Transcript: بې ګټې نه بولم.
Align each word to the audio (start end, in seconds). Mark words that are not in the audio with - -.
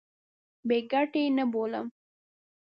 بې 0.67 0.77
ګټې 0.91 1.23
نه 1.37 1.43
بولم. 1.51 1.87